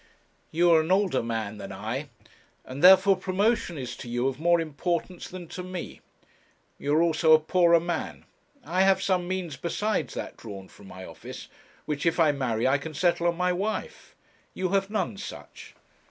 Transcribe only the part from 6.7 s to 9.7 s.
You are also a poorer man. I have some means